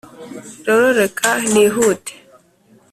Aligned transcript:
rero 0.65 0.87
reka 0.99 1.29
nihute! 1.51 2.13